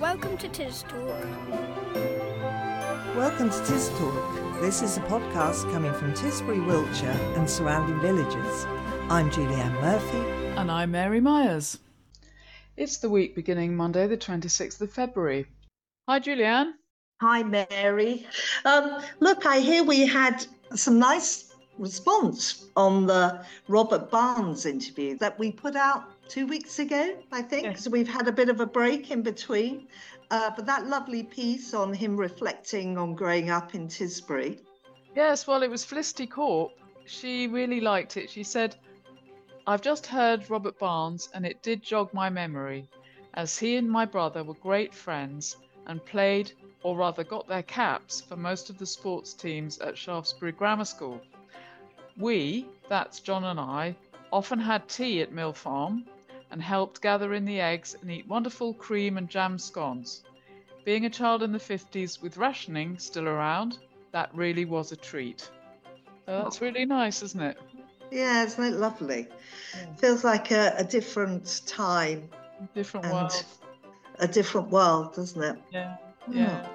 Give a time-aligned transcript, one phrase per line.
[0.00, 1.24] welcome to Tis Talk.
[3.16, 4.60] Welcome to Tis Talk.
[4.60, 8.64] This is a podcast coming from Tisbury, Wiltshire and surrounding villages.
[9.10, 10.18] I'm Julie Ann Murphy.
[10.56, 11.78] And I'm Mary Myers.
[12.76, 15.46] It's the week beginning Monday, the 26th of February.
[16.08, 16.74] Hi, Julie Ann.
[17.20, 18.24] Hi, Mary.
[18.64, 20.46] Um, look, I hear we had
[20.76, 27.16] some nice response on the Robert Barnes interview that we put out two weeks ago,
[27.32, 27.72] I think, Yes.
[27.72, 29.88] because we've had a bit of a break in between.
[30.30, 34.60] Uh, but that lovely piece on him reflecting on growing up in Tisbury.
[35.16, 36.72] Yes, well, it was Felicity Corp.
[37.06, 38.28] She really liked it.
[38.28, 38.76] She said,
[39.66, 42.88] I've just heard Robert Barnes, and it did jog my memory,
[43.34, 45.56] as he and my brother were great friends
[45.86, 50.52] and played, or rather got their caps, for most of the sports teams at Shaftesbury
[50.52, 51.20] Grammar School.
[52.18, 53.96] We, that's John and I,
[54.30, 56.04] often had tea at Mill Farm
[56.50, 60.22] and helped gather in the eggs and eat wonderful cream and jam scones.
[60.84, 63.78] Being a child in the 50s with rationing still around,
[64.12, 65.40] that really was a treat.
[66.26, 67.58] So that's really nice, isn't it?
[68.10, 69.28] Yeah, isn't it lovely?
[69.74, 69.94] Yeah.
[69.96, 72.28] Feels like a, a different time,
[72.74, 73.44] Different And- world.
[74.18, 75.58] a different world, doesn't it?
[75.70, 75.96] Yeah.
[76.24, 76.36] Hmm.
[76.38, 76.66] Yeah.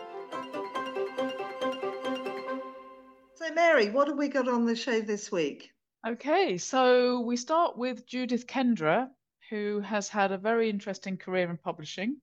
[3.36, 5.72] So, Mary, what have we got on the show this week?
[6.08, 9.10] Okay, so we start with Judith Kendra,
[9.54, 12.18] who has had a very interesting career in publishing.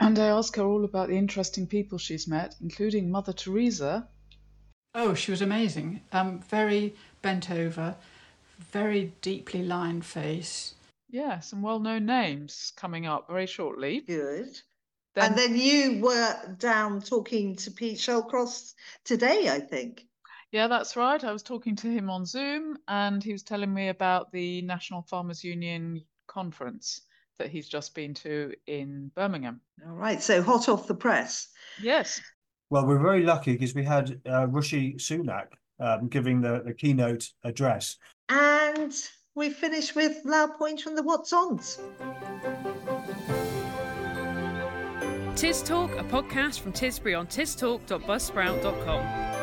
[0.00, 4.08] And I ask her all about the interesting people she's met, including Mother Teresa.
[4.94, 6.00] Oh, she was amazing.
[6.12, 7.94] Um, very bent over,
[8.72, 10.74] very deeply lined face.
[11.10, 14.00] Yeah, some well known names coming up very shortly.
[14.00, 14.58] Good.
[15.14, 18.72] Then, and then you were down talking to Pete Shallcross
[19.04, 20.06] today, I think.
[20.52, 21.22] yeah, that's right.
[21.22, 25.02] I was talking to him on Zoom, and he was telling me about the National
[25.02, 27.02] Farmers Union conference
[27.38, 29.60] that he's just been to in Birmingham.
[29.86, 31.48] All right, so hot off the press.
[31.80, 32.20] Yes.
[32.70, 35.48] Well, we're very lucky because we had uh, Rishi Sunak
[35.80, 37.96] um, giving the, the keynote address.
[38.28, 38.94] And
[39.34, 41.80] we finish with Loud Point from the What's Ons.
[45.36, 49.41] Tis Talk, a podcast from Tisbury on tistalk.buzzsprout.com.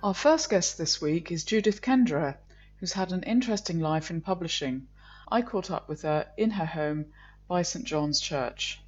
[0.00, 2.36] Our first guest this week is Judith Kendra,
[2.78, 4.86] who's had an interesting life in publishing.
[5.28, 7.06] I caught up with her in her home
[7.48, 8.80] by St John's Church.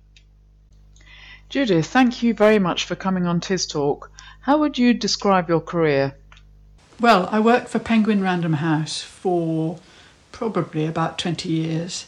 [1.48, 4.12] Judith, thank you very much for coming on Tis Talk.
[4.43, 6.16] How would you describe your career?
[7.00, 9.81] Well, I worked for Penguin Random House for
[10.31, 12.06] probably about 20 years,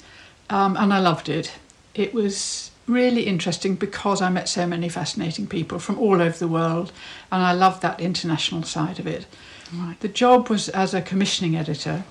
[0.49, 1.51] um, and I loved it.
[1.93, 6.49] It was really interesting because I met so many fascinating people from all over the
[6.49, 6.93] world,
[7.31, 9.27] and I loved that international side of it.
[9.73, 9.99] Right.
[10.01, 12.05] The job was as a commissioning editor,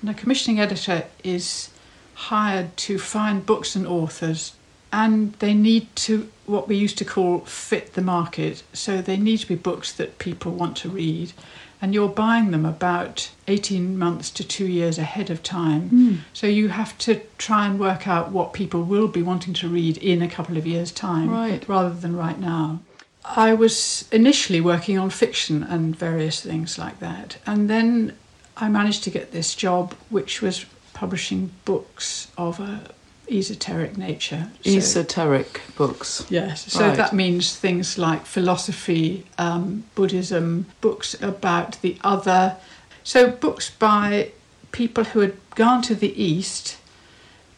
[0.00, 1.70] and a commissioning editor is
[2.14, 4.54] hired to find books and authors,
[4.92, 8.62] and they need to what we used to call fit the market.
[8.72, 11.32] So they need to be books that people want to read,
[11.80, 15.88] and you're buying them about 18 months to two years ahead of time.
[15.88, 16.14] Hmm.
[16.32, 19.96] So you have to try and work out what people will be wanting to read
[19.98, 21.66] in a couple of years' time, Right.
[21.68, 22.80] rather than right now.
[23.24, 28.16] I was initially working on fiction and various things like that, and then
[28.56, 32.82] I managed to get this job, which was publishing books of a
[33.30, 34.48] esoteric nature.
[34.64, 36.24] So- Esoteric books.
[36.28, 36.96] Yes, so Right.
[36.96, 42.56] that means things like philosophy, um, Buddhism, books about the other.
[43.02, 44.30] So, books by
[44.72, 46.76] people who had gone to the East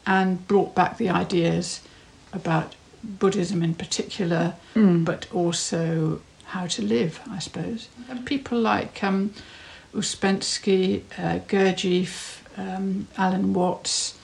[0.06, 1.80] and brought back the ideas
[2.32, 7.88] about Buddhism in particular, but also how to live, I suppose.
[8.08, 9.32] And people like um,
[9.94, 14.14] Ouspensky, uh, Gurdjieff, um, Alan Watts,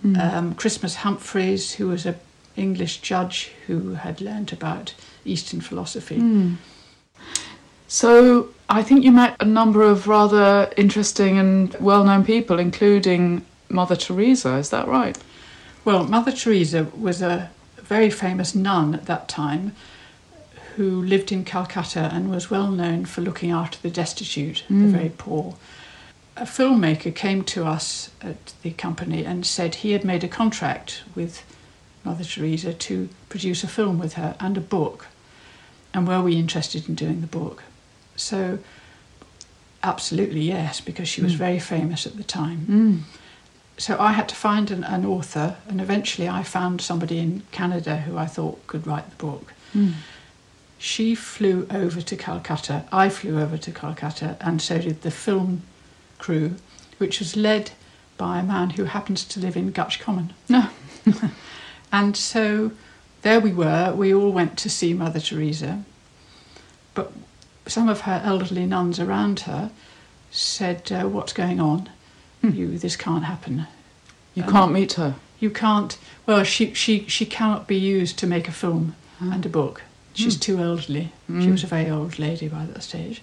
[0.00, 0.34] Mm.
[0.34, 2.16] um, Christmas Humphreys, who was an
[2.56, 4.94] English judge who had learnt about
[5.24, 6.18] Eastern philosophy.
[6.18, 6.56] Mm.
[7.86, 13.44] So I think you met a number of rather interesting and well known people, including
[13.68, 15.16] Mother Teresa, is that right?
[15.84, 19.74] Well, Mother Teresa was a very famous nun at that time
[20.76, 24.90] who lived in Calcutta and was well known for looking after the destitute, the mm.
[24.90, 25.56] very poor.
[26.38, 31.02] A filmmaker came to us at the company and said he had made a contract
[31.16, 31.42] with
[32.04, 35.08] Mother Teresa to produce a film with her and a book.
[35.92, 37.64] And were we interested in doing the book?
[38.14, 38.60] So,
[39.82, 41.38] absolutely yes, because she was hmm.
[41.38, 42.58] very famous at the time.
[42.58, 42.96] Hmm.
[43.76, 47.96] So I had to find an, an author, and eventually I found somebody in Canada
[47.96, 49.52] who I thought could write the book.
[49.72, 49.90] Hmm.
[50.78, 55.62] She flew over to Calcutta, I flew over to Calcutta, and so did the film
[56.18, 56.56] crew,
[56.98, 57.70] which was led
[58.16, 60.32] by a man who happens to live in Gutch Common.
[60.48, 60.68] No.
[61.90, 62.72] And so
[63.22, 65.84] there we were, we all went to see Mother Teresa,
[66.94, 67.12] but
[67.66, 69.70] some of her elderly nuns around her
[70.30, 71.88] said, uh, What's going on?
[72.42, 72.50] Hmm.
[72.50, 73.66] You, this can't happen.
[74.34, 75.14] You Um, can't meet her.
[75.40, 79.48] You can't, well, she, she, she cannot be used to make a film and a
[79.48, 79.82] book.
[80.12, 80.40] She's Hmm.
[80.40, 81.12] too elderly.
[81.26, 81.52] She Mm.
[81.52, 83.22] was a very old lady by that stage.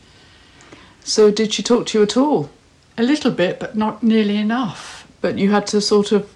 [1.03, 2.49] So did she talk to you at all?
[2.97, 5.07] A little bit, but not nearly enough.
[5.21, 6.31] But you had to sort of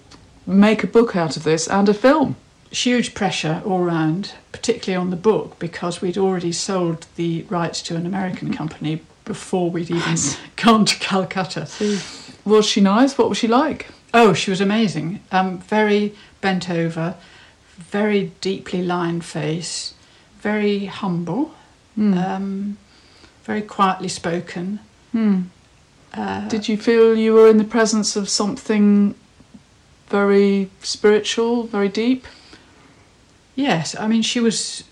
[0.46, 2.36] make a book out of this and a film.
[2.70, 7.96] Huge pressure all round, particularly on the book, because we'd already sold the rights to
[7.96, 10.16] an American company before we'd even
[10.56, 11.66] gone to Calcutta.
[12.44, 13.16] Was she nice?
[13.16, 13.86] What was she like?
[14.12, 15.20] Oh, she was amazing.
[15.30, 17.14] Um, very bent over,
[17.76, 19.94] very deeply lined face,
[20.40, 21.54] very humble,
[21.96, 22.14] Hmm.
[22.18, 22.76] um,
[23.44, 24.78] very quietly spoken.
[25.12, 25.42] Hmm.
[26.14, 29.14] Uh, Did you feel you were in the presence of something
[30.08, 32.26] very spiritual, very deep?
[33.54, 34.84] Yes, I mean, she was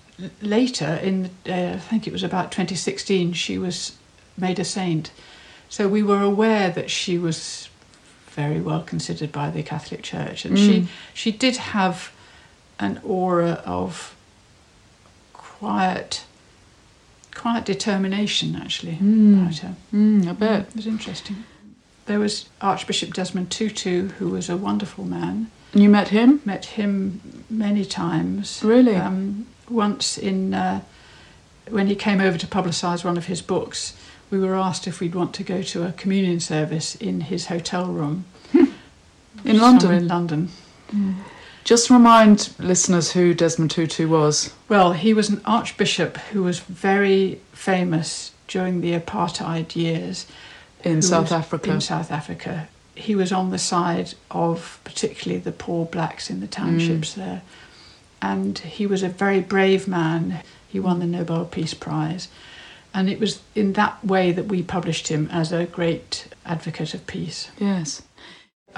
[0.42, 3.96] later in, uh, I think it was about 2016, she was
[4.36, 5.10] made a saint.
[5.68, 7.68] So we were aware that she was
[8.30, 10.44] very well considered by the Catholic Church.
[10.44, 10.86] And she, Mm.
[11.14, 12.12] she did have
[12.78, 14.14] an aura of
[15.32, 16.24] quiet,
[17.38, 19.40] quiet determination, actually, Mm.
[19.42, 19.74] about her.
[19.92, 20.60] Mm, I bet.
[20.68, 21.36] It was interesting.
[22.06, 25.50] There was Archbishop Desmond Tutu, who was a wonderful man.
[25.72, 26.40] And you met him?
[26.44, 27.20] Met him
[27.50, 28.60] many times.
[28.64, 28.96] Really?
[28.96, 30.80] Um, once in uh,
[31.70, 33.92] when he came over to publicise one of his books,
[34.30, 37.86] we were asked if we'd want to go to a communion service in his hotel
[37.86, 38.24] room
[39.44, 39.92] In London?
[39.92, 40.48] In London.
[41.68, 44.54] Just remind listeners who Desmond Tutu was.
[44.70, 50.26] Well, he was an archbishop who was very famous during the apartheid years
[50.82, 51.70] In South Africa.
[51.70, 56.46] In South Africa, he was on the side of particularly the poor blacks in the
[56.46, 57.16] townships mm.
[57.16, 57.42] there,
[58.22, 60.40] and he was a very brave man.
[60.68, 62.28] He won the Nobel Peace Prize,
[62.94, 67.06] and it was in that way that we published him as a great advocate of
[67.06, 67.50] peace.
[67.58, 68.00] Yes.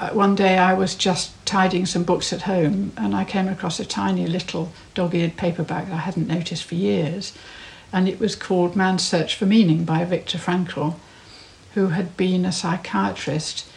[0.01, 3.79] Uh, one day I was just tidying some books at home and I came across
[3.79, 7.33] a tiny little dog eared paperback I hadn't noticed for years.
[7.93, 10.95] And it was called Man's Search for Meaning by Viktor Frankl,
[11.75, 13.67] who had been a psychiatrist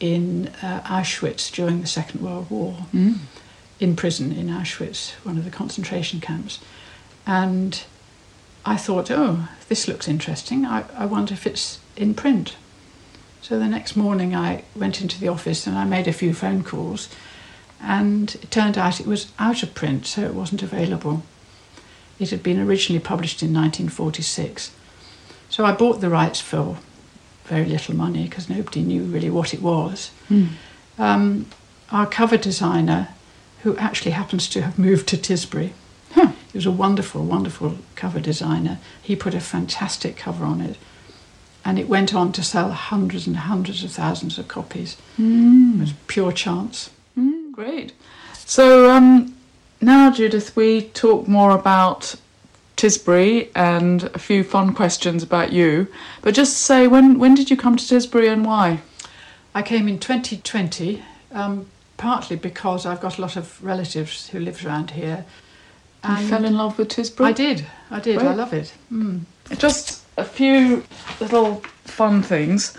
[0.00, 3.18] in uh, Auschwitz during the Second World War, Mm.
[3.78, 6.58] in prison in Auschwitz, one of the concentration camps.
[7.24, 7.84] And
[8.66, 10.66] I thought, oh, this looks interesting.
[10.66, 12.56] I, I wonder if it's in print.
[13.42, 16.62] So the next morning I went into the office and I made a few phone
[16.64, 17.08] calls,
[17.80, 21.22] and it turned out it was out of print, so it wasn't available.
[22.18, 24.72] It had been originally published in 1946.
[25.48, 26.76] So I bought the rights for
[27.44, 30.10] very little money because nobody knew really what it was.
[30.28, 30.48] Mm.
[30.98, 31.46] Um,
[31.90, 33.08] our cover designer,
[33.62, 35.70] who actually happens to have moved to Tisbury,
[36.12, 36.32] Huh.
[36.52, 38.78] he was a wonderful, wonderful cover designer.
[39.00, 40.76] He put a fantastic cover on it,
[41.68, 44.96] and it went on to sell hundreds and hundreds of thousands of copies.
[45.18, 45.80] It Mm.
[45.80, 46.88] was pure chance.
[47.14, 47.92] Mm, great.
[48.46, 49.34] So um,
[49.78, 52.14] now, Judith, we talk more about
[52.78, 55.88] Tisbury and a few fun questions about you.
[56.22, 58.80] But just say, when when did you come to Tisbury and why?
[59.54, 61.66] I came in 2020, um,
[61.98, 65.24] partly because I've got a lot of relatives who live around here.
[66.08, 67.26] You fell in love with Tisbury.
[67.26, 68.72] I did, I did, I love it.
[68.90, 69.20] Mm.
[69.58, 70.84] Just a few
[71.20, 72.74] little fun things.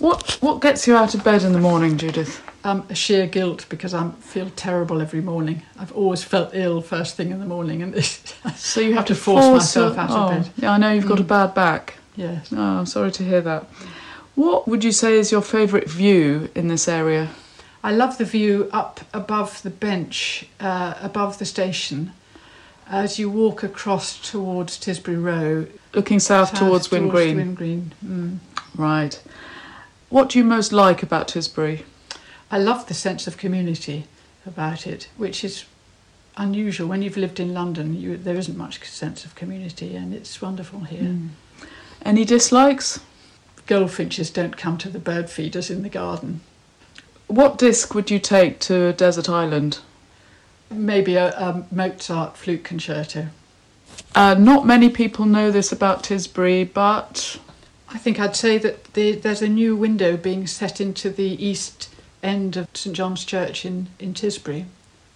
[0.00, 2.42] What what gets you out of bed in the morning, Judith?
[2.64, 5.62] Um, sheer guilt because I feel terrible every morning.
[5.78, 8.22] I've always felt ill first thing in the morning, and this,
[8.56, 10.50] So you have to force force myself a- out of oh, bed.
[10.56, 11.28] Yeah, I know you've got a Mm.
[11.28, 11.94] bad back.
[12.16, 12.48] yes.
[12.52, 13.64] Oh, I'm sorry to hear that.
[14.34, 17.28] What would you say is your favourite view in this area?
[17.82, 22.12] I love the view up above the bench, uh, above the station,
[22.90, 27.54] as you walk across towards Tisbury Row, Looking south, towards Wind Green.
[27.54, 27.92] Green.
[28.04, 28.38] Mm.
[28.76, 29.20] Right.
[30.08, 31.82] What do you most like about Tisbury?
[32.50, 34.06] I love the sense of community
[34.46, 35.64] about it, which is
[36.36, 36.88] unusual.
[36.88, 40.80] When you've lived in London, you, there isn't much sense of community, and it's wonderful
[40.80, 41.02] here.
[41.02, 41.28] Mm.
[42.02, 43.00] Any dislikes?
[43.66, 46.40] Goldfinches don't come to the bird feeders in the garden.
[47.26, 49.80] What disc would you take to a desert island?
[50.70, 53.28] Maybe a, a Mozart flute concerto.
[54.14, 57.38] Uh, not many people know this about Tisbury, but
[57.88, 61.88] I think I'd say that the, there's a new window being set into the east
[62.22, 64.66] end of St John's Church in, in Tisbury,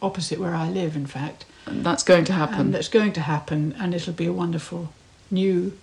[0.00, 1.44] opposite where I live, in fact.
[1.66, 2.60] that's going to happen.
[2.60, 4.92] And that's going to happen, and it'll be a wonderful
[5.30, 5.76] new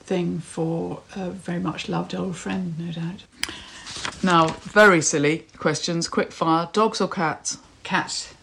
[0.00, 3.24] thing for a very much loved old friend, no doubt.
[4.22, 6.68] Now, very silly questions, quick fire.
[6.72, 7.58] Dogs or cats?
[7.84, 8.33] Cats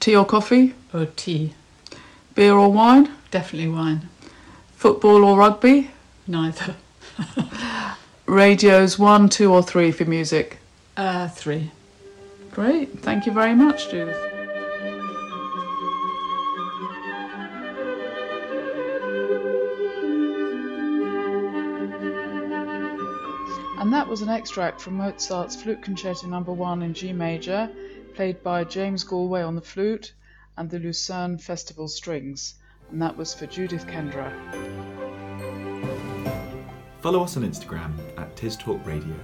[0.00, 0.74] Tea or coffee?
[0.92, 1.52] or tea?
[2.34, 3.10] Beer or wine?
[3.30, 4.08] Definitely wine.
[4.74, 5.90] Football or rugby?
[6.26, 6.76] Neither.
[8.26, 10.58] Radios one, two, or three for music?
[10.96, 11.70] Uh, three.
[12.50, 13.00] Great.
[13.00, 14.16] Thank you very much, Judith.
[23.78, 27.70] And that was an extract from Mozart's Flute Concerto Number One in G major,
[28.16, 30.14] played by James Galway on the flute
[30.56, 32.54] and the Lucerne Festival Strings.
[32.90, 34.32] And that was for Judith Kendra.
[37.02, 39.14] Follow us on Instagram at Talk Radio.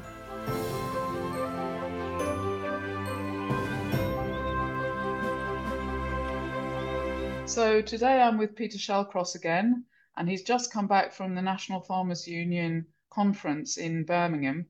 [7.46, 9.86] So today I'm with Peter Shallcross again,
[10.18, 14.66] and he's just come back from the National Farmers Union conference in Birmingham.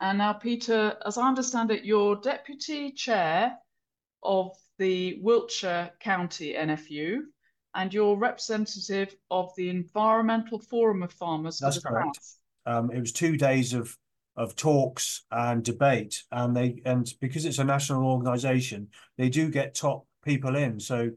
[0.00, 3.58] And now, Peter, as I understand it, you're deputy chair
[4.22, 7.20] of the Wiltshire County NFU,
[7.74, 12.18] and you're representative of the Environmental Forum of Farmers That's correct.
[12.64, 13.96] Um, it was two days of
[14.36, 19.74] of talks and debate, and they and because it's a national organisation, they do get
[19.74, 20.78] top people in.
[20.78, 21.10] So,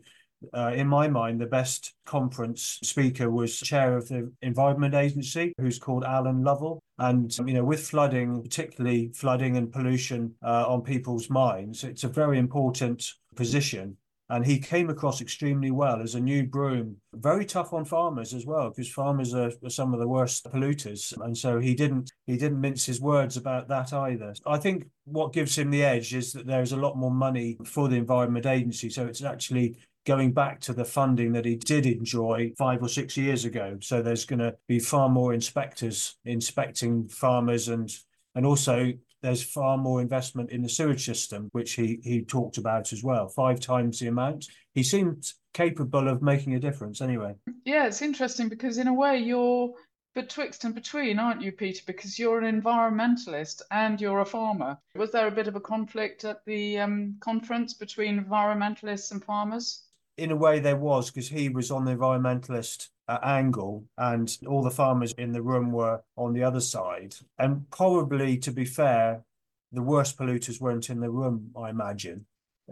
[0.54, 5.80] uh, in my mind, the best conference speaker was chair of the Environment Agency, who's
[5.80, 6.80] called Alan Lovell.
[6.98, 12.10] And you know, with flooding, particularly flooding and pollution uh, on people's minds, it's a
[12.10, 13.06] very important
[13.36, 13.98] position.
[14.32, 18.46] And he came across extremely well as a new broom, very tough on farmers as
[18.46, 21.20] well, because farmers are, are some of the worst polluters.
[21.24, 24.36] And so he didn't he didn't mince his words about that either.
[24.46, 27.88] I think what gives him the edge is that there's a lot more money for
[27.88, 28.92] the Environment Agency.
[28.92, 29.78] So it's actually
[30.10, 33.78] going back to the funding that he did enjoy five or six years ago.
[33.80, 37.88] So there's going to be far more inspectors inspecting farmers and
[38.34, 42.92] and also there's far more investment in the sewage system, which he he talked about
[42.92, 44.48] as well, five times the amount.
[44.74, 47.36] He seemed capable of making a difference anyway.
[47.64, 49.76] Yeah, it's interesting because in a way you're
[50.16, 51.84] betwixt and between, aren't you, Peter?
[51.86, 54.80] Because you're an environmentalist and you're a farmer.
[54.96, 59.84] Was there a bit of a conflict at the um, conference between environmentalists and farmers?
[60.20, 64.62] In a way there was because he was on the environmentalist uh, angle and all
[64.62, 67.16] the farmers in the room were on the other side.
[67.38, 69.24] And probably to be fair
[69.72, 72.26] the worst polluters weren't in the room i imagine.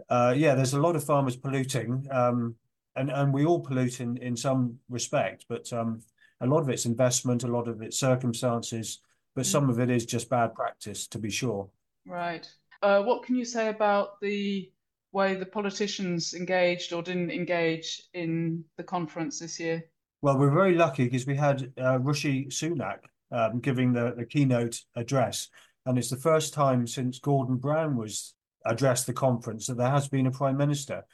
[0.08, 2.54] Uh, yeah there's a lot of farmers polluting um,
[2.94, 6.00] and and we all pollute in in some respect but um,
[6.40, 9.00] a lot of it's investment a lot of it's circumstances
[9.38, 11.68] but some of it is just bad practice to be sure.
[12.04, 12.44] Right.
[12.82, 14.70] Uh, what can you say about the
[15.12, 19.84] way the politicians engaged or didn't engage in the conference this year?
[20.20, 22.98] Well, we're very lucky because we had uh, Rishi Sunak
[23.30, 25.48] um, giving the, the keynote address,
[25.86, 28.34] and it's the first time since Gordon Brown was
[28.66, 31.04] addressed the conference that there has been a prime minister.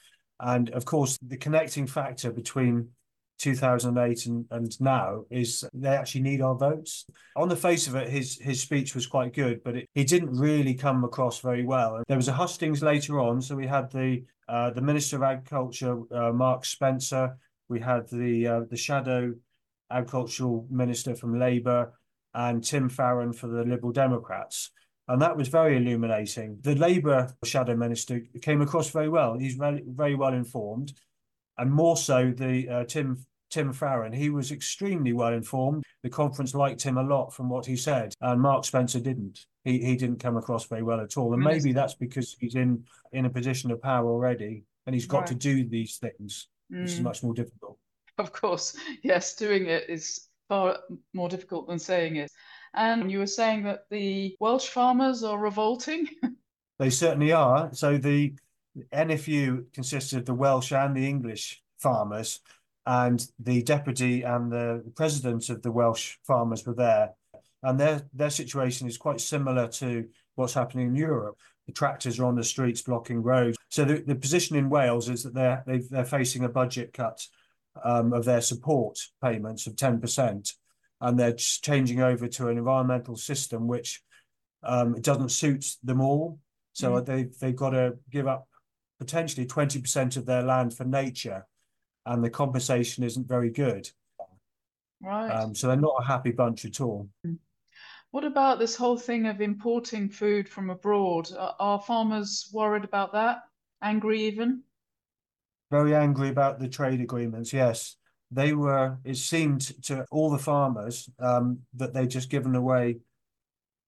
[0.40, 2.88] And of course, the connecting factor between
[3.38, 7.06] 2008 and, and now is they actually need our votes.
[7.36, 10.36] On the face of it, his his speech was quite good, but it, he didn't
[10.36, 12.02] really come across very well.
[12.08, 16.00] There was a hustings later on, so we had the uh, the Minister of Agriculture,
[16.12, 17.36] uh, Mark Spencer.
[17.68, 19.34] We had the uh, the shadow
[19.90, 21.92] agricultural minister from Labour
[22.34, 24.70] and Tim Farron for the Liberal Democrats.
[25.06, 26.58] And that was very illuminating.
[26.62, 29.38] The Labour shadow minister came across very well.
[29.38, 30.94] He's very, very well informed
[31.58, 34.12] and more so the uh, Tim Tim Farron.
[34.12, 35.84] He was extremely well informed.
[36.02, 39.46] The conference liked him a lot from what he said, and Mark Spencer didn't.
[39.64, 42.84] He he didn't come across very well at all, and maybe that's because he's in
[43.12, 45.26] in a position of power already, and he's got Right.
[45.28, 47.04] to do these things, which is Mm.
[47.04, 47.78] much more difficult.
[48.18, 50.78] Of course, yes, doing it is far
[51.14, 52.30] more difficult than saying it.
[52.74, 56.08] And you were saying that the Welsh farmers are revolting.
[56.80, 57.72] They certainly are.
[57.72, 58.34] So the
[58.92, 62.40] NFU consists of the Welsh and the English farmers,
[62.86, 67.14] and the deputy and the president of the Welsh farmers were there.
[67.62, 71.38] And their their situation is quite similar to what's happening in Europe.
[71.66, 73.56] The tractors are on the streets blocking roads.
[73.70, 77.26] So the, the position in Wales is that they're they've, they're facing a budget cut
[77.82, 80.52] um, of their support payments of ten percent,
[81.00, 84.02] and they're changing over to an environmental system which
[84.62, 86.38] um, it doesn't suit them all.
[86.74, 88.48] So they they've got to give up
[88.98, 91.46] potentially twenty percent of their land for nature,
[92.06, 93.90] and the compensation isn't very good.
[95.02, 95.30] Right.
[95.30, 97.08] Um, so they're not a happy bunch at all.
[98.10, 101.28] What about this whole thing of importing food from abroad?
[101.36, 103.42] Are, farmers worried about that?
[103.82, 104.62] Angry even?
[105.70, 107.52] Very angry about the trade agreements.
[107.52, 107.96] Yes,
[108.30, 108.98] they were.
[109.04, 112.98] It seemed to all the farmers um, that they'd just given away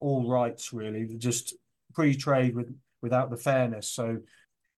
[0.00, 0.72] all rights.
[0.72, 1.54] Really, just
[1.94, 3.88] pre-trade with without the fairness.
[3.88, 4.18] So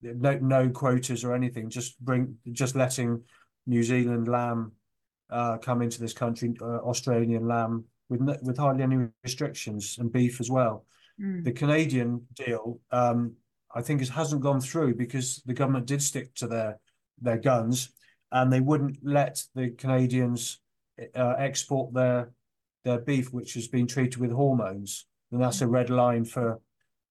[0.03, 1.71] no no quotas or anything.
[1.71, 3.23] Just bring just letting
[3.67, 4.73] New Zealand lamb
[5.31, 10.41] uh, come into this country, uh, Australian lamb with with hardly any restrictions, and beef
[10.41, 10.85] as well.
[11.21, 11.45] Mm.
[11.45, 13.35] The Canadian deal, um,
[13.75, 16.79] I think, it hasn't gone through because the government did stick to their
[17.21, 17.91] their guns,
[18.33, 20.61] and they wouldn't let the Canadians
[21.15, 22.33] uh, export their
[22.85, 25.73] their beef, which has been treated with hormones, and that's a mm.
[25.73, 26.61] red line for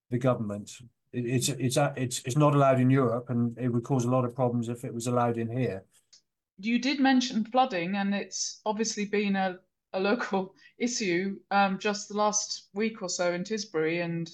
[0.10, 0.72] the government.
[1.18, 4.26] It, it's it's it's it's not allowed in Europe, and it would cause a lot
[4.26, 5.84] of problems if it was allowed in here
[6.58, 9.58] you did mention flooding, and it's obviously been a,
[9.94, 14.30] a local issue um, just the last week or so in Tisbury and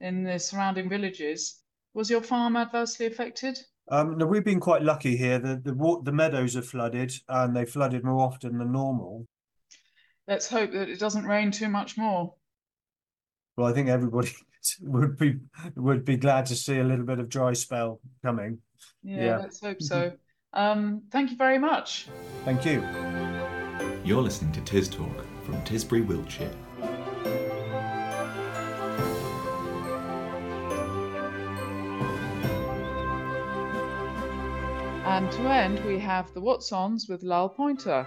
[0.00, 1.60] in the surrounding villages.
[1.94, 3.58] Was your farm adversely affected?
[3.90, 5.38] Um, no, we've been quite lucky here.
[5.38, 9.26] The, the the meadows are flooded, and they flooded more often than normal.
[10.28, 12.34] Let's hope that it doesn't rain too much more.
[13.56, 14.30] Well, I think everybody
[14.80, 15.38] would be
[15.76, 18.58] would be glad to see a little bit of dry spell coming.
[19.02, 19.38] Yeah, yeah.
[19.38, 20.12] let's hope so.
[20.52, 22.08] Um, thank you very much.
[22.44, 22.82] Thank you.
[24.04, 26.50] You're listening to Tis Talk from Tisbury, Wiltshire.
[35.04, 38.06] And to end, we have the What's Ons with Lal Pointer.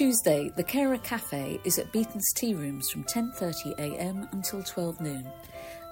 [0.00, 5.28] Tuesday, the Carer Cafe is at Beaton's Tea Rooms from 10.30am until 12 noon.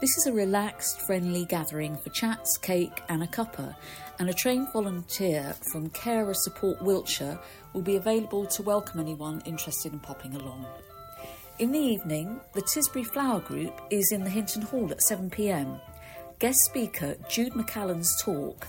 [0.01, 3.77] This is a relaxed, friendly gathering for chats, cake, and a cuppa,
[4.19, 7.39] and a trained volunteer from Carer Support Wiltshire
[7.75, 10.65] will be available to welcome anyone interested in popping along.
[11.59, 15.79] In the evening, the Tisbury Flower Group is in the Hinton Hall at 7pm.
[16.39, 18.67] Guest speaker Jude McCallan's talk,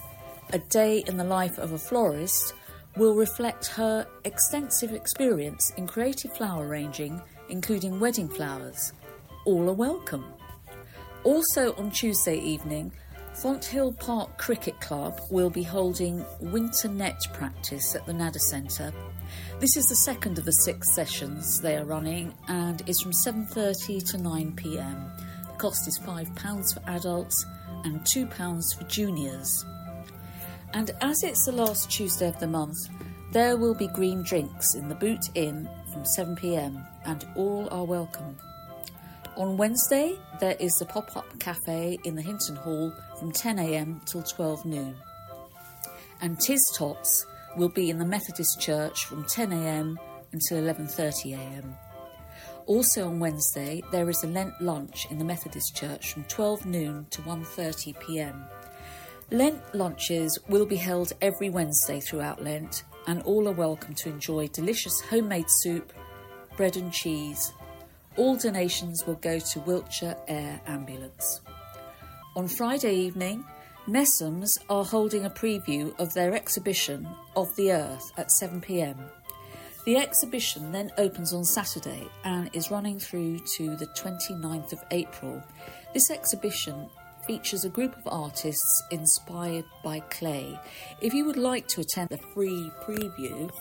[0.51, 2.53] A Day in the Life of a Florist,
[2.99, 8.91] will reflect her extensive experience in creative flower arranging, including wedding flowers.
[9.45, 10.25] All are welcome.
[11.23, 12.91] Also on Tuesday evening,
[13.35, 18.91] Fonthill Park Cricket Club will be holding winter net practice at the Nadder Centre.
[19.61, 24.11] This is the second of the six sessions they are running and is from 7:30
[24.11, 25.09] to 9 p.m.
[25.47, 27.45] The cost is £5 for adults
[27.85, 29.65] and £2 for juniors.
[30.73, 32.77] And as it's the last Tuesday of the month,
[33.31, 37.83] there will be green drinks in the Boot Inn from 7 pm and all are
[37.83, 38.37] welcome.
[39.35, 44.21] On Wednesday, there is the pop up cafe in the Hinton Hall from 10am till
[44.21, 44.95] 12 noon.
[46.21, 49.97] And Tis Tots will be in the Methodist Church from 10am
[50.33, 51.73] until 11.30am.
[52.65, 57.07] Also on Wednesday, there is a Lent lunch in the Methodist Church from 12 noon
[57.09, 58.45] to 1.30pm.
[59.31, 64.47] Lent lunches will be held every Wednesday throughout Lent, and all are welcome to enjoy
[64.47, 65.93] delicious homemade soup,
[66.57, 67.53] bread and cheese,
[68.17, 71.41] all donations will go to Wiltshire Air Ambulance.
[72.35, 73.45] On Friday evening,
[73.87, 78.97] Messums are holding a preview of their exhibition Of the Earth at 7pm.
[79.85, 85.43] The exhibition then opens on Saturday and is running through to the 29th of April.
[85.93, 86.87] This exhibition
[87.29, 90.59] features a group of artists inspired by clay.
[90.99, 93.51] If you would like to attend the free preview,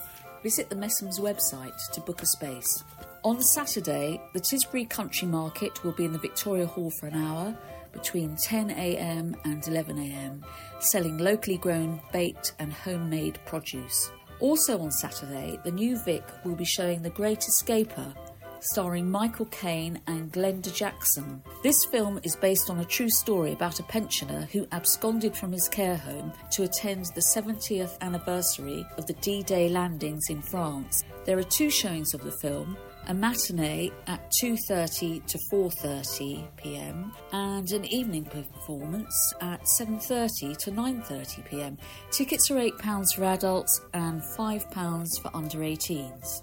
[0.43, 2.83] visit the Messums website to book a space.
[3.25, 7.55] On Saturday, the Tisbury Country Market will be in the Victoria Hall for an hour
[7.93, 10.43] between 10am and 11am,
[10.81, 14.11] selling locally grown, baked, and homemade produce.
[14.41, 18.15] Also on Saturday, the New Vic will be showing The Great Escaper,
[18.61, 21.43] starring Michael Caine and Glenda Jackson.
[21.63, 25.69] This film is based on a true story about a pensioner who absconded from his
[25.69, 31.05] care home to attend the 70th anniversary of the D Day landings in France.
[31.25, 32.77] There are two showings of the film
[33.09, 37.13] a matinee at 2:30 to 4:30 p.m.
[37.33, 41.79] and an evening performance at 7:30 to 9:30 p.m.
[42.11, 46.43] Tickets are 8 pounds for adults and 5 pounds for under 18s.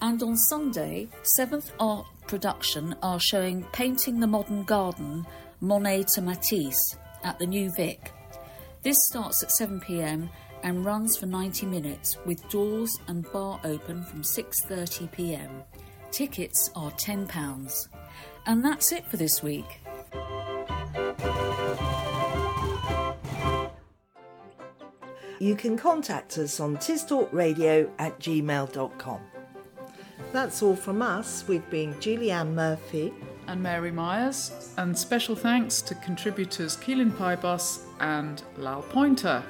[0.00, 5.26] And on Sunday, 7th Art Production are showing Painting the Modern Garden
[5.60, 8.12] Monet to Matisse at the New Vic.
[8.82, 10.28] This starts at 7 pm
[10.62, 15.62] and runs for 90 minutes with doors and bar open from 6:30 pm.
[16.10, 17.88] Tickets are £10.
[18.46, 19.80] And that's it for this week.
[25.38, 29.20] You can contact us on tistalkradio at gmail.com.
[30.36, 31.48] That's all from us.
[31.48, 33.14] We've been Julie Ann Murphy
[33.46, 39.42] and Mary Myers, and special thanks to contributors Keelan Pybus and Lal Pointer.